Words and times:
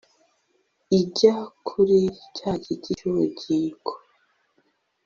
ijya 0.99 1.35
kuri 1.67 1.99
cya 2.35 2.51
giti 2.63 2.91
cy 2.97 3.03
ubugingo 3.09 3.91